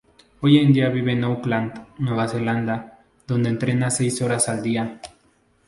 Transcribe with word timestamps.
Hoy 0.39 0.57
en 0.57 0.73
día 0.73 0.89
vive 0.89 1.11
en 1.11 1.23
Auckland, 1.23 1.73
Nueva 1.99 2.27
Zelanda, 2.27 3.01
donde 3.27 3.49
entrena 3.49 3.91
seis 3.91 4.19
horas 4.23 4.49
al 4.49 4.63
día. 4.63 4.99